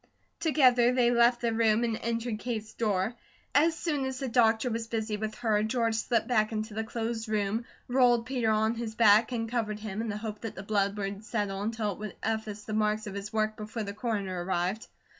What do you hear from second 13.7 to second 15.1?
the Coroner arrived.